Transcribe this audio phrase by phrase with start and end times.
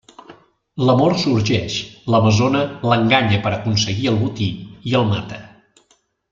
[0.87, 1.75] L'amor sorgeix,
[2.15, 2.63] l'amazona
[2.93, 4.51] l'enganya per aconseguir el botí
[4.93, 5.43] i el mata.